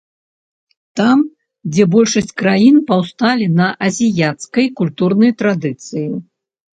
Там, 0.99 1.19
дзе 1.75 1.83
большасць 1.95 2.33
краін 2.41 2.79
паўсталі 2.89 3.47
на 3.59 3.67
азіяцкай 3.89 4.65
культурнай 4.81 5.31
традыцыі. 5.43 6.07